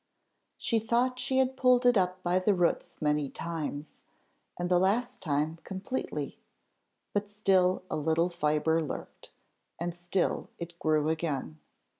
She 0.57 0.79
thought 0.79 1.19
she 1.19 1.37
had 1.37 1.55
pulled 1.55 1.85
it 1.85 1.95
up 1.95 2.23
by 2.23 2.39
the 2.39 2.55
roots 2.55 2.99
many 3.03 3.29
times, 3.29 4.01
and 4.57 4.67
the 4.67 4.79
last 4.79 5.21
time 5.21 5.59
completely; 5.63 6.39
but 7.13 7.27
still 7.27 7.83
a 7.87 7.97
little 7.97 8.29
fibre 8.29 8.81
lurked, 8.81 9.31
and 9.79 9.93
still 9.93 10.49
it 10.57 10.79
grew 10.79 11.07
again. 11.09 11.59